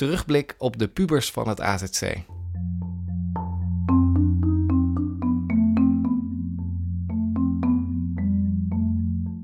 Terugblik 0.00 0.54
op 0.58 0.78
de 0.78 0.88
pubers 0.88 1.30
van 1.30 1.48
het 1.48 1.60
AZC. 1.60 2.16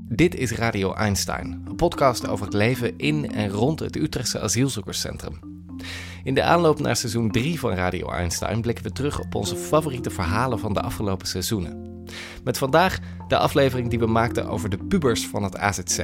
Dit 0.08 0.34
is 0.34 0.52
Radio 0.52 0.95
Einstein, 0.95 1.62
een 1.66 1.76
podcast 1.76 2.28
over 2.28 2.45
het 2.45 2.54
leven 2.54 2.98
in 2.98 3.32
en 3.32 3.48
rond 3.48 3.80
het 3.80 3.96
Utrechtse 3.96 4.40
asielzoekerscentrum. 4.40 5.38
In 6.24 6.34
de 6.34 6.42
aanloop 6.42 6.80
naar 6.80 6.96
seizoen 6.96 7.30
3 7.30 7.59
van 7.59 7.73
Radio 7.73 8.10
Einstein 8.10 8.60
blikken 8.60 8.84
we 8.84 8.92
terug 8.92 9.20
op 9.20 9.34
onze 9.34 9.56
favoriete 9.56 10.10
verhalen 10.10 10.59
van 10.59 10.74
de 10.74 10.80
afgelopen 10.80 11.26
seizoenen. 11.26 12.04
Met 12.45 12.59
vandaag 12.59 12.98
de 13.28 13.38
aflevering 13.38 13.90
die 13.90 13.98
we 13.98 14.06
maakten 14.06 14.48
over 14.48 14.70
de 14.70 14.78
pubers 14.78 15.26
van 15.26 15.42
het 15.42 15.56
AZC. 15.56 15.96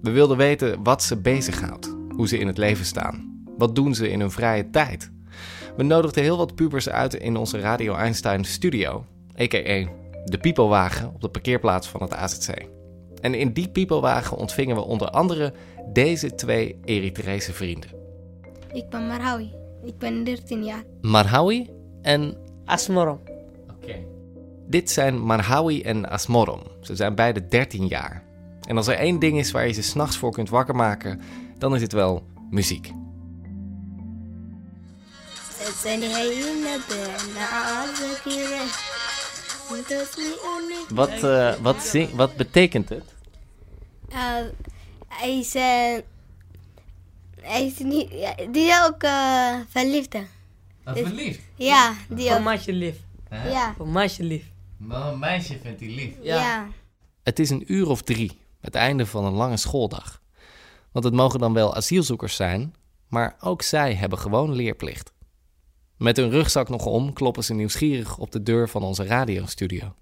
We 0.00 0.10
wilden 0.10 0.36
weten 0.36 0.82
wat 0.82 1.02
ze 1.02 1.16
bezighoudt, 1.16 1.96
hoe 2.08 2.28
ze 2.28 2.38
in 2.38 2.46
het 2.46 2.58
leven 2.58 2.84
staan. 2.84 3.33
Wat 3.58 3.74
doen 3.74 3.94
ze 3.94 4.10
in 4.10 4.20
hun 4.20 4.30
vrije 4.30 4.70
tijd? 4.70 5.12
We 5.76 5.82
nodigden 5.82 6.22
heel 6.22 6.36
wat 6.36 6.54
pubers 6.54 6.88
uit 6.88 7.14
in 7.14 7.36
onze 7.36 7.60
Radio 7.60 7.94
Einstein 7.94 8.44
studio, 8.44 9.04
a.k.a. 9.40 9.88
de 10.24 10.38
piepelwagen 10.40 11.12
op 11.14 11.20
de 11.20 11.28
parkeerplaats 11.28 11.88
van 11.88 12.02
het 12.02 12.14
AZC. 12.14 12.48
En 13.20 13.34
in 13.34 13.52
die 13.52 13.68
piepelwagen 13.68 14.36
ontvingen 14.36 14.76
we 14.76 14.82
onder 14.82 15.08
andere 15.08 15.52
deze 15.92 16.34
twee 16.34 16.78
Eritrese 16.84 17.52
vrienden. 17.52 17.90
Ik 18.72 18.88
ben 18.88 19.06
Marhawi. 19.06 19.52
Ik 19.84 19.98
ben 19.98 20.24
13 20.24 20.64
jaar. 20.64 20.82
Marhawi 21.00 21.70
en... 22.02 22.36
Asmorom. 22.64 23.20
Oké. 23.70 23.94
Dit 24.66 24.90
zijn 24.90 25.20
Marhawi 25.20 25.82
en 25.82 26.08
Asmorom. 26.08 26.60
Ze 26.80 26.96
zijn 26.96 27.14
beide 27.14 27.46
13 27.46 27.86
jaar. 27.86 28.22
En 28.68 28.76
als 28.76 28.86
er 28.86 28.94
één 28.94 29.18
ding 29.18 29.38
is 29.38 29.50
waar 29.50 29.66
je 29.66 29.72
ze 29.72 29.82
s'nachts 29.82 30.16
voor 30.18 30.32
kunt 30.32 30.48
wakker 30.48 30.74
maken, 30.74 31.20
dan 31.58 31.74
is 31.74 31.82
het 31.82 31.92
wel 31.92 32.22
muziek. 32.50 32.92
Wat, 40.88 41.10
eh, 41.22 41.54
wat, 41.62 41.82
zing, 41.82 42.10
wat 42.14 42.36
betekent 42.36 42.88
het? 42.88 43.04
Uh, 44.12 44.34
hij 45.08 45.38
is. 45.38 45.54
eh, 45.54 45.96
hij 47.40 47.66
is 47.66 47.78
niet. 47.78 48.10
ja, 48.10 48.34
die 48.50 48.66
is 48.68 48.82
ook 48.86 49.02
eh 49.02 49.54
verliefd. 49.68 50.16
verliefd. 50.84 51.40
Ja, 51.56 51.94
die 52.08 52.26
Voor 52.28 52.36
ook. 52.36 52.44
meisje 52.44 52.72
lief. 52.72 52.96
Ja. 53.30 53.74
Voor 53.76 53.88
meisje 53.88 54.22
lief. 54.22 54.44
Maar 54.76 55.06
een 55.12 55.18
meisje 55.18 55.58
vindt 55.62 55.80
hij 55.80 55.88
lief. 55.88 56.12
Ja. 56.22 56.36
Ja. 56.36 56.68
Het 57.22 57.38
is 57.38 57.50
een 57.50 57.72
uur 57.72 57.88
of 57.88 58.02
drie, 58.02 58.38
het 58.60 58.74
einde 58.74 59.06
van 59.06 59.24
een 59.24 59.32
lange 59.32 59.56
schooldag. 59.56 60.22
Want 60.92 61.04
het 61.04 61.14
mogen 61.14 61.40
dan 61.40 61.52
wel 61.52 61.74
asielzoekers 61.74 62.36
zijn, 62.36 62.74
maar 63.08 63.36
ook 63.40 63.62
zij 63.62 63.94
hebben 63.94 64.18
gewoon 64.18 64.52
leerplicht. 64.52 65.12
Met 65.96 66.16
hun 66.16 66.30
rugzak 66.30 66.68
nog 66.68 66.86
om 66.86 67.12
kloppen 67.12 67.44
ze 67.44 67.54
nieuwsgierig 67.54 68.18
op 68.18 68.32
de 68.32 68.42
deur 68.42 68.68
van 68.68 68.82
onze 68.82 69.06
radiostudio. 69.06 69.94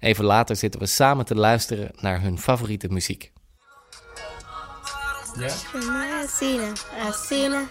Even 0.00 0.24
later 0.24 0.56
zitten 0.56 0.80
we 0.80 0.86
samen 0.86 1.24
te 1.24 1.34
luisteren 1.34 1.90
naar 1.96 2.20
hun 2.20 2.38
favoriete 2.38 2.88
muziek. 2.88 3.32
Asina. 7.08 7.66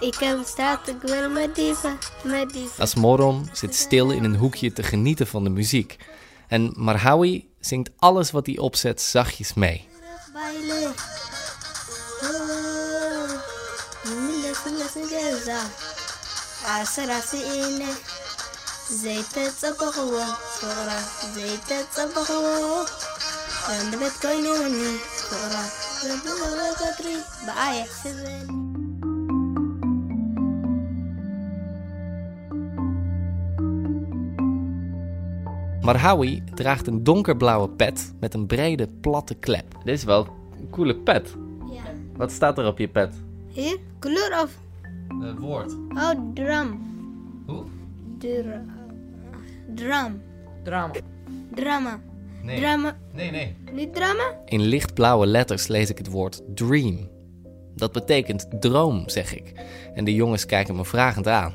Ik 0.00 0.14
heb 0.14 0.38
staat, 0.44 0.88
ik 0.88 1.00
wil 1.02 1.30
met 1.30 1.54
dieven. 1.54 1.98
Met 2.24 2.52
dieven. 2.52 2.82
Asmoron 2.82 3.48
zit 3.52 3.74
stil 3.74 4.10
in 4.10 4.24
een 4.24 4.36
hoekje 4.36 4.72
te 4.72 4.82
genieten 4.82 5.26
van 5.26 5.44
de 5.44 5.50
muziek. 5.50 5.96
En 6.48 6.72
Marhawi 6.76 7.48
zingt 7.60 7.90
alles 7.96 8.30
wat 8.30 8.46
hij 8.46 8.58
opzet 8.58 9.00
zachtjes 9.00 9.54
mee. 9.54 9.88
Baile. 16.64 16.72
Oh. 16.72 16.76
Mila 16.76 16.84
sila 16.84 17.20
sila 17.20 17.20
Asara 17.20 17.20
si 17.20 17.36
ine. 17.36 17.88
Zeyte 18.88 19.52
tsapakwa. 19.56 20.38
Sora. 20.60 20.98
Zeyte 21.34 21.86
tsapakwa. 21.90 22.86
En 23.70 23.90
de 23.90 23.96
bet 23.96 24.18
koin 24.20 24.42
nu. 24.42 24.98
Sora. 25.28 25.64
Zeyte 26.02 26.74
katri. 26.78 27.16
Baaya. 27.46 27.86
Seven. 28.02 28.68
Marhawi 35.82 36.42
draagt 36.54 36.86
een 36.86 37.04
donkerblauwe 37.04 37.68
pet 37.68 38.12
met 38.20 38.34
een 38.34 38.46
brede, 38.46 38.88
platte 39.00 39.34
klep. 39.34 39.64
Dit 39.84 39.94
is 39.94 40.04
wel 40.04 40.26
een 40.58 40.70
coole 40.70 40.96
pet. 40.96 41.34
Ja. 41.70 41.82
Wat 42.16 42.32
staat 42.32 42.58
er 42.58 42.66
op 42.66 42.78
je 42.78 42.88
pet? 42.88 43.14
Hier? 43.48 43.78
Kleur 43.98 44.42
of? 44.42 44.50
Het 45.20 45.38
woord. 45.38 45.72
Oh, 45.72 46.10
drum. 46.34 46.80
Hoe? 47.46 47.64
Dra 48.18 48.64
drum. 49.74 50.22
Drama. 50.62 50.92
Drama. 51.54 52.00
Nee. 52.42 52.60
Drama. 52.60 52.96
Nee, 53.12 53.30
nee. 53.30 53.56
Niet 53.72 53.94
drama? 53.94 54.34
In 54.44 54.60
lichtblauwe 54.60 55.26
letters 55.26 55.66
lees 55.66 55.90
ik 55.90 55.98
het 55.98 56.10
woord 56.10 56.42
dream. 56.54 57.08
Dat 57.74 57.92
betekent 57.92 58.46
droom, 58.60 59.08
zeg 59.08 59.34
ik. 59.34 59.52
En 59.94 60.04
de 60.04 60.14
jongens 60.14 60.46
kijken 60.46 60.76
me 60.76 60.84
vragend 60.84 61.28
aan. 61.28 61.52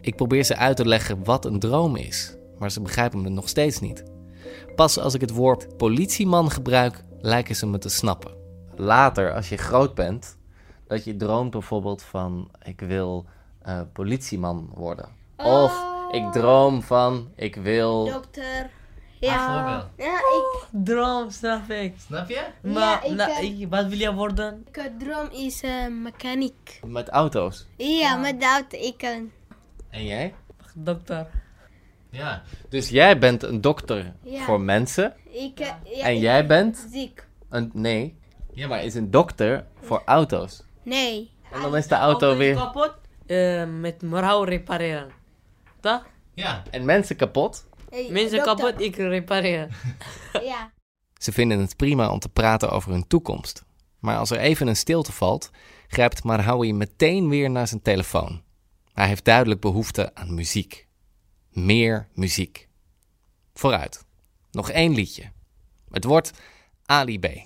Ik 0.00 0.16
probeer 0.16 0.44
ze 0.44 0.56
uit 0.56 0.76
te 0.76 0.86
leggen 0.86 1.24
wat 1.24 1.44
een 1.44 1.58
droom 1.58 1.96
is, 1.96 2.36
maar 2.58 2.70
ze 2.70 2.80
begrijpen 2.80 3.22
me 3.22 3.28
nog 3.28 3.48
steeds 3.48 3.80
niet. 3.80 4.04
Pas 4.74 4.98
als 4.98 5.14
ik 5.14 5.20
het 5.20 5.30
woord 5.30 5.76
politieman 5.76 6.50
gebruik, 6.50 7.02
lijken 7.20 7.56
ze 7.56 7.66
me 7.66 7.78
te 7.78 7.88
snappen. 7.88 8.30
Later, 8.76 9.34
als 9.34 9.48
je 9.48 9.56
groot 9.56 9.94
bent, 9.94 10.37
dat 10.88 11.04
je 11.04 11.16
droomt 11.16 11.50
bijvoorbeeld 11.50 12.02
van: 12.02 12.50
ik 12.62 12.80
wil 12.80 13.24
eh, 13.62 13.80
politieman 13.92 14.70
worden. 14.74 15.08
Of 15.36 15.84
ik 16.10 16.32
droom 16.32 16.82
van: 16.82 17.28
ik 17.36 17.56
wil. 17.56 18.04
Dokter. 18.04 18.70
Ja. 19.20 19.88
Ja, 19.96 20.16
ik, 20.18 20.66
Droom, 20.70 21.30
snap 21.30 21.70
ik. 21.70 21.94
Snap 22.06 22.28
je? 22.28 22.44
Maar 22.62 23.04
ik, 23.06 23.12
na- 23.12 23.28
eh, 23.38 23.60
ik- 23.60 23.68
wat 23.70 23.86
wil 23.86 23.98
je 23.98 24.14
worden? 24.14 24.66
ik 24.72 24.90
droom 24.98 25.28
is 25.30 25.62
eh, 25.62 25.86
mechaniek. 26.02 26.80
Met 26.86 27.08
auto's. 27.08 27.66
Ja, 27.76 28.16
met 28.16 28.40
de 28.40 28.46
auto. 28.46 28.78
Ik 28.78 28.94
kan. 28.98 29.30
En 29.90 30.04
jij? 30.04 30.34
Dokter. 30.74 31.26
Ja. 32.10 32.42
Dus 32.68 32.88
jij 32.88 33.18
bent 33.18 33.42
een 33.42 33.60
dokter 33.60 34.12
Ja. 34.22 34.40
voor 34.44 34.60
mensen. 34.60 35.14
Ik, 35.30 35.60
eh, 35.60 35.66
ja, 35.84 36.04
En 36.04 36.14
ik 36.14 36.20
jij 36.20 36.46
ben 36.46 36.64
bent? 36.64 36.86
Ziek. 36.90 37.26
Een, 37.48 37.70
nee. 37.74 38.16
Ja, 38.52 38.68
maar 38.68 38.84
is 38.84 38.94
een 38.94 39.10
dokter 39.10 39.64
voor 39.80 40.02
auto's. 40.04 40.62
Nee. 40.88 41.30
En 41.52 41.60
dan 41.60 41.76
is 41.76 41.86
de 41.86 41.94
auto 41.94 42.36
weer... 42.36 42.54
kapot. 42.54 42.94
eh, 43.26 43.64
met 43.64 44.02
mrouw 44.02 44.42
repareren. 44.42 45.10
Toch? 45.80 46.06
Ja. 46.34 46.62
En 46.70 46.84
mensen 46.84 47.16
kapot. 47.16 47.66
Hey, 47.90 48.08
Mensen 48.10 48.44
dokter. 48.44 48.56
kapot, 48.64 48.80
ik 48.80 48.96
repareer. 48.96 49.68
Ja. 50.42 50.72
Ze 51.14 51.32
vinden 51.32 51.60
het 51.60 51.76
prima 51.76 52.10
om 52.10 52.18
te 52.18 52.28
praten 52.28 52.70
over 52.70 52.90
hun 52.90 53.06
toekomst. 53.06 53.64
Maar 53.98 54.16
als 54.16 54.30
er 54.30 54.38
even 54.38 54.66
een 54.66 54.76
stilte 54.76 55.12
valt, 55.12 55.50
grijpt 55.88 56.24
Marhawi 56.24 56.72
meteen 56.72 57.28
weer 57.28 57.50
naar 57.50 57.68
zijn 57.68 57.82
telefoon. 57.82 58.42
Hij 58.92 59.06
heeft 59.06 59.24
duidelijk 59.24 59.60
behoefte 59.60 60.14
aan 60.14 60.34
muziek. 60.34 60.86
Meer 61.50 62.08
muziek. 62.14 62.68
Vooruit. 63.54 64.04
Nog 64.50 64.70
één 64.70 64.94
liedje. 64.94 65.32
Het 65.90 66.04
wordt 66.04 66.30
Ali 66.86 67.18
B. 67.18 67.26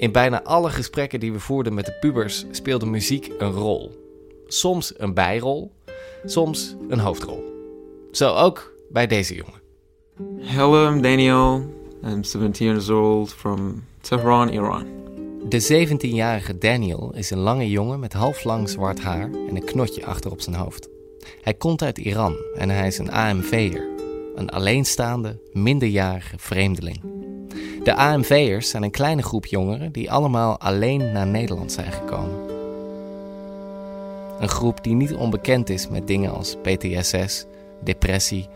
In 0.00 0.12
bijna 0.12 0.42
alle 0.42 0.70
gesprekken 0.70 1.20
die 1.20 1.32
we 1.32 1.40
voerden 1.40 1.74
met 1.74 1.86
de 1.86 1.92
pubers 1.92 2.44
speelde 2.50 2.86
muziek 2.86 3.32
een 3.38 3.52
rol. 3.52 3.90
Soms 4.46 4.92
een 4.96 5.14
bijrol, 5.14 5.72
soms 6.24 6.76
een 6.88 6.98
hoofdrol. 6.98 7.44
Zo 8.12 8.34
ook 8.34 8.72
bij 8.88 9.06
deze 9.06 9.34
jongen. 9.34 9.60
Hello, 10.40 10.90
I'm 10.90 11.02
Daniel. 11.02 11.64
I'm 12.04 12.24
17 12.24 12.66
years 12.66 12.88
old 12.88 13.32
from 13.32 13.84
Tehran, 14.00 14.48
Iran. 14.48 14.86
De 15.48 15.88
17-jarige 15.88 16.58
Daniel 16.58 17.12
is 17.14 17.30
een 17.30 17.38
lange 17.38 17.70
jongen 17.70 18.00
met 18.00 18.12
halflang 18.12 18.68
zwart 18.68 19.00
haar 19.00 19.30
en 19.48 19.56
een 19.56 19.64
knotje 19.64 20.06
achter 20.06 20.30
op 20.30 20.40
zijn 20.40 20.56
hoofd. 20.56 20.88
Hij 21.40 21.54
komt 21.54 21.82
uit 21.82 21.98
Iran 21.98 22.36
en 22.54 22.70
hij 22.70 22.86
is 22.86 22.98
een 22.98 23.10
AMV'er, 23.10 23.88
een 24.34 24.48
alleenstaande, 24.50 25.40
minderjarige 25.52 26.38
vreemdeling. 26.38 27.19
De 27.82 27.94
AMV'ers 27.94 28.70
zijn 28.70 28.82
een 28.82 28.90
kleine 28.90 29.22
groep 29.22 29.46
jongeren 29.46 29.92
die 29.92 30.10
allemaal 30.10 30.58
alleen 30.58 31.12
naar 31.12 31.26
Nederland 31.26 31.72
zijn 31.72 31.92
gekomen. 31.92 32.48
Een 34.40 34.48
groep 34.48 34.84
die 34.84 34.94
niet 34.94 35.14
onbekend 35.14 35.68
is 35.68 35.88
met 35.88 36.06
dingen 36.06 36.32
als 36.32 36.56
PTSS, 36.62 37.46
depressie, 37.84 38.48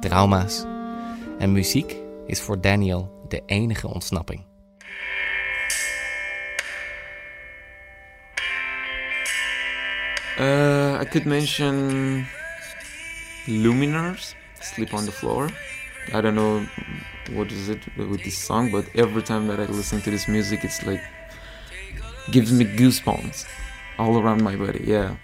trauma's. 0.00 0.64
En 1.38 1.52
muziek 1.52 1.96
is 2.26 2.40
voor 2.40 2.60
Daniel 2.60 3.24
de 3.28 3.42
enige 3.46 3.88
ontsnapping. 3.88 4.44
Uh, 10.38 11.00
I 11.00 11.04
could 11.08 11.24
mention 11.24 12.26
Luminars, 13.46 14.34
Sleep 14.58 14.92
on 14.92 15.04
the 15.04 15.12
Floor. 15.12 15.50
I 16.12 16.20
don't 16.20 16.34
know 16.34 16.66
what 17.32 17.52
is 17.52 17.68
it 17.68 17.80
with 17.96 18.24
this 18.24 18.38
song, 18.38 18.70
but 18.72 18.84
every 18.94 19.22
time 19.22 19.46
that 19.48 19.60
I 19.60 19.66
listen 19.66 20.00
to 20.02 20.10
this 20.10 20.26
music, 20.26 20.64
it's 20.64 20.84
like 20.84 21.02
gives 22.30 22.52
me 22.52 22.64
goosebumps 22.64 23.46
all 23.98 24.18
around 24.18 24.42
my 24.42 24.56
body. 24.56 24.84
Yeah. 24.86 25.16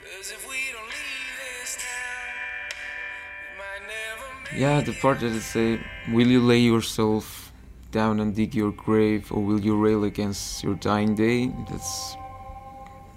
Yeah, 4.54 4.80
the 4.80 4.92
part 4.92 5.20
that 5.20 5.32
it 5.32 5.42
say, 5.42 5.74
uh, 5.74 5.78
"Will 6.12 6.28
you 6.28 6.40
lay 6.40 6.60
yourself 6.60 7.52
down 7.90 8.20
and 8.20 8.34
dig 8.34 8.54
your 8.54 8.72
grave, 8.72 9.30
or 9.32 9.42
will 9.44 9.60
you 9.60 9.76
rail 9.76 10.04
against 10.04 10.64
your 10.64 10.74
dying 10.74 11.14
day?" 11.14 11.50
That's 11.68 12.16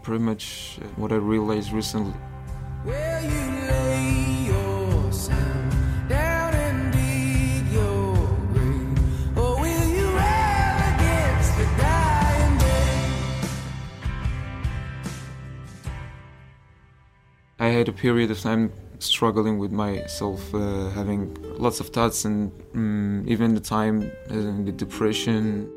pretty 0.02 0.24
much 0.24 0.80
what 0.96 1.12
I 1.12 1.16
realized 1.16 1.72
recently. 1.72 2.20
Had 17.80 17.90
a 17.90 17.94
period 17.94 18.30
of 18.30 18.40
time 18.40 18.72
struggling 19.00 19.58
with 19.58 19.72
myself, 19.72 20.54
uh, 20.54 20.90
having 20.90 21.36
lots 21.58 21.80
of 21.80 21.88
thoughts, 21.90 22.26
and 22.26 22.52
um, 22.76 23.24
even 23.28 23.54
the 23.54 23.62
time 23.62 24.12
having 24.28 24.66
the 24.66 24.76
depression. 24.76 25.68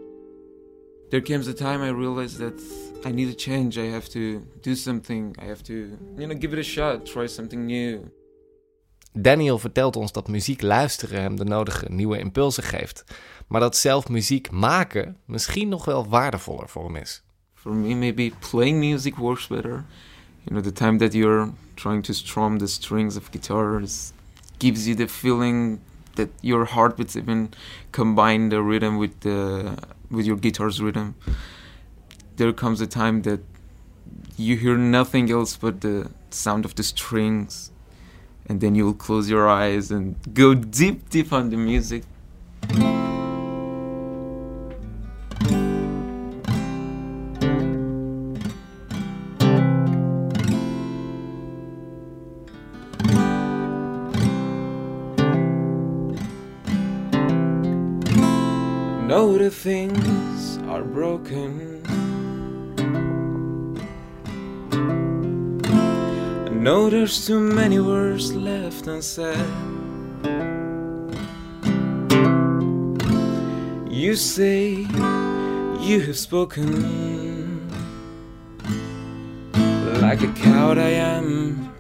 There 1.11 1.23
comes 1.23 1.47
a 1.47 1.55
time 1.55 1.81
I 1.83 1.91
realized 1.91 2.39
that 2.39 2.61
I 3.05 3.13
need 3.13 3.29
a 3.29 3.35
change. 3.35 3.79
I 3.79 3.91
have 3.91 4.09
to 4.11 4.43
do 4.63 4.75
something. 4.75 5.37
I 5.39 5.45
have 5.45 5.63
to, 5.65 5.73
you 6.19 6.27
know, 6.27 6.35
give 6.35 6.53
it 6.53 6.59
a 6.59 6.63
shot. 6.63 7.07
Try 7.07 7.27
something 7.27 7.67
new. 7.67 8.11
Daniel 9.15 9.59
vertelt 9.59 9.97
ons 9.97 10.13
dat 10.13 10.29
muziek 10.29 10.63
luisteren 10.63 11.21
hem 11.21 11.37
de 11.37 11.45
nodige 11.45 11.87
nieuwe 11.91 12.19
impulsen 12.19 12.63
geeft, 12.63 13.05
maar 13.49 13.61
dat 13.61 13.77
zelf 13.77 14.09
muziek 14.09 14.51
maken 14.51 15.17
misschien 15.27 15.69
nog 15.69 15.85
wel 15.85 16.09
waardevoller 16.09 16.69
voor 16.69 16.85
hem 16.85 16.97
is. 16.97 17.23
For 17.55 17.75
me, 17.75 17.95
maybe 17.95 18.33
playing 18.51 18.79
music 18.79 19.17
works 19.17 19.47
better. 19.47 19.85
You 20.45 20.57
know, 20.57 20.61
the 20.61 20.73
time 20.73 20.99
that 20.99 21.15
you're 21.15 21.53
trying 21.77 22.03
to 22.03 22.15
strum 22.15 22.59
the 22.59 22.69
strings 22.69 23.17
of 23.17 23.31
guitars 23.31 24.13
gives 24.59 24.87
you 24.89 24.95
the 24.95 25.07
feeling 25.07 25.81
that 26.17 26.31
your 26.43 26.65
heartbeats 26.65 27.17
even 27.17 27.51
combine 27.93 28.49
the 28.49 28.63
rhythm 28.63 28.99
with 28.99 29.21
the 29.21 29.79
with 30.11 30.27
your 30.27 30.37
guitar's 30.37 30.81
rhythm. 30.81 31.15
There 32.37 32.53
comes 32.53 32.81
a 32.81 32.87
time 32.87 33.23
that 33.23 33.41
you 34.37 34.57
hear 34.57 34.77
nothing 34.77 35.31
else 35.31 35.57
but 35.57 35.81
the 35.81 36.11
sound 36.31 36.65
of 36.65 36.75
the 36.75 36.83
strings, 36.83 37.71
and 38.49 38.61
then 38.61 38.75
you'll 38.75 38.95
close 38.95 39.31
your 39.31 39.49
eyes 39.49 39.91
and 39.91 40.17
go 40.35 40.55
deep, 40.55 41.09
deep 41.11 41.33
on 41.33 41.51
the 41.51 41.57
music. 41.57 42.05
Know 59.13 59.37
the 59.37 59.51
things 59.51 60.57
are 60.73 60.83
broken. 60.83 61.83
I 66.47 66.49
know 66.49 66.89
there's 66.89 67.27
too 67.27 67.39
many 67.39 67.79
words 67.79 68.33
left 68.33 68.87
unsaid. 68.87 69.37
You 73.91 74.17
say 74.17 74.87
you 75.89 76.01
have 76.07 76.17
spoken 76.17 76.71
like 80.01 80.23
a 80.23 80.33
coward 80.33 80.79
I 80.79 80.93
am. 81.17 81.71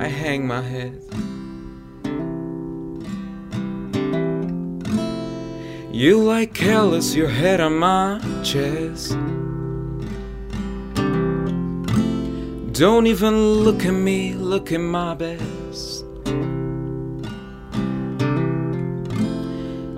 I 0.00 0.08
hang 0.08 0.46
my 0.46 0.62
head. 0.62 0.98
You 5.96 6.22
like 6.22 6.52
careless, 6.52 7.14
your 7.14 7.30
head 7.30 7.58
on 7.58 7.78
my 7.78 8.20
chest. 8.44 9.16
Don't 12.78 13.06
even 13.06 13.34
look 13.64 13.86
at 13.86 13.94
me, 13.94 14.34
look 14.34 14.72
at 14.72 14.80
my 14.80 15.14
best. 15.14 16.04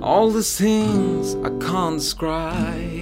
All 0.01 0.31
these 0.31 0.57
things 0.57 1.35
I 1.45 1.51
can't 1.67 1.99
describe. 1.99 2.98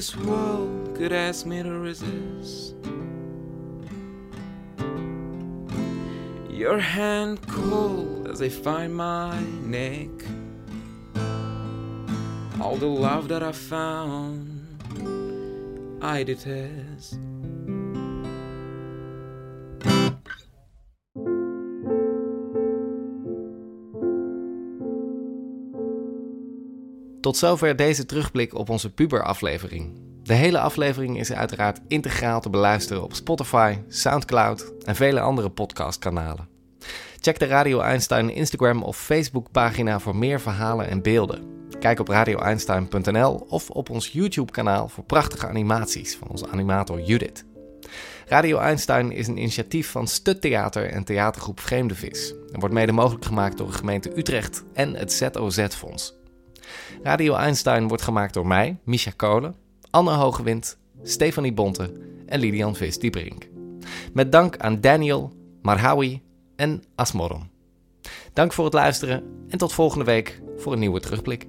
This 0.00 0.16
world 0.16 0.96
could 0.96 1.12
ask 1.12 1.44
me 1.44 1.62
to 1.62 1.72
resist? 1.78 2.74
Your 6.48 6.78
hand 6.78 7.46
cold 7.46 8.26
as 8.26 8.40
I 8.40 8.48
find 8.48 8.94
my 8.94 9.38
neck. 9.62 10.08
All 12.62 12.76
the 12.76 12.86
love 12.86 13.28
that 13.28 13.42
I 13.42 13.52
found, 13.52 14.38
I 16.00 16.22
detest. 16.22 17.18
Tot 27.20 27.36
zover 27.36 27.76
deze 27.76 28.06
terugblik 28.06 28.54
op 28.54 28.68
onze 28.68 28.90
puber-aflevering. 28.90 29.98
De 30.22 30.34
hele 30.34 30.60
aflevering 30.60 31.18
is 31.18 31.32
uiteraard 31.32 31.80
integraal 31.88 32.40
te 32.40 32.50
beluisteren 32.50 33.02
op 33.02 33.14
Spotify, 33.14 33.78
Soundcloud 33.88 34.72
en 34.84 34.96
vele 34.96 35.20
andere 35.20 35.50
podcastkanalen. 35.50 36.48
Check 37.18 37.38
de 37.38 37.46
Radio 37.46 37.80
Einstein 37.80 38.30
Instagram 38.30 38.82
of 38.82 38.96
Facebook 38.96 39.50
pagina 39.50 40.00
voor 40.00 40.16
meer 40.16 40.40
verhalen 40.40 40.88
en 40.88 41.02
beelden. 41.02 41.44
Kijk 41.80 42.00
op 42.00 42.08
radioeinstein.nl 42.08 43.46
of 43.48 43.70
op 43.70 43.90
ons 43.90 44.08
YouTube 44.08 44.52
kanaal 44.52 44.88
voor 44.88 45.04
prachtige 45.04 45.46
animaties 45.46 46.16
van 46.16 46.28
onze 46.28 46.48
animator 46.48 47.00
Judith. 47.00 47.44
Radio 48.26 48.58
Einstein 48.58 49.12
is 49.12 49.26
een 49.26 49.38
initiatief 49.38 49.90
van 49.90 50.06
Stut 50.06 50.40
Theater 50.40 50.90
en 50.90 51.04
theatergroep 51.04 51.60
Vreemde 51.60 51.94
Vis 51.94 52.34
en 52.52 52.60
wordt 52.60 52.74
mede 52.74 52.92
mogelijk 52.92 53.24
gemaakt 53.24 53.58
door 53.58 53.66
de 53.66 53.72
gemeente 53.72 54.18
Utrecht 54.18 54.64
en 54.72 54.94
het 54.94 55.12
ZOZ-fonds. 55.12 56.19
Radio 57.02 57.34
Einstein 57.34 57.88
wordt 57.88 58.02
gemaakt 58.02 58.34
door 58.34 58.46
mij, 58.46 58.78
Misha 58.84 59.10
Kolen, 59.16 59.54
Anne 59.90 60.14
Hogewind, 60.14 60.78
Stefanie 61.02 61.52
Bonte 61.52 61.92
en 62.26 62.40
Lilian 62.40 62.76
Vis-Diebrink. 62.76 63.48
Met 64.12 64.32
dank 64.32 64.56
aan 64.56 64.80
Daniel, 64.80 65.32
Marhawi 65.62 66.22
en 66.56 66.82
Asmoron. 66.94 67.50
Dank 68.32 68.52
voor 68.52 68.64
het 68.64 68.74
luisteren 68.74 69.22
en 69.48 69.58
tot 69.58 69.72
volgende 69.72 70.04
week 70.04 70.42
voor 70.56 70.72
een 70.72 70.78
nieuwe 70.78 71.00
terugblik. 71.00 71.46